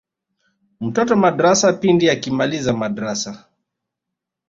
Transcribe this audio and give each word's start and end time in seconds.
mtoto 0.81 1.15
madrasa 1.15 1.73
pindi 1.73 2.09
akimaliza 2.09 2.73
madrasa 2.73 3.45